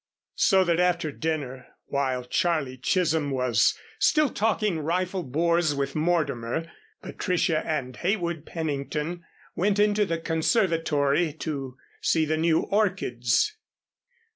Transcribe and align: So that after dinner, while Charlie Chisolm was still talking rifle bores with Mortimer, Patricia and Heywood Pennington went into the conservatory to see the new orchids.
So 0.41 0.63
that 0.63 0.79
after 0.79 1.11
dinner, 1.11 1.67
while 1.85 2.23
Charlie 2.25 2.79
Chisolm 2.79 3.29
was 3.29 3.77
still 3.99 4.29
talking 4.31 4.79
rifle 4.79 5.21
bores 5.21 5.75
with 5.75 5.93
Mortimer, 5.93 6.65
Patricia 7.03 7.63
and 7.67 7.95
Heywood 7.95 8.43
Pennington 8.47 9.23
went 9.55 9.77
into 9.77 10.07
the 10.07 10.17
conservatory 10.17 11.33
to 11.33 11.77
see 12.01 12.25
the 12.25 12.37
new 12.37 12.61
orchids. 12.61 13.55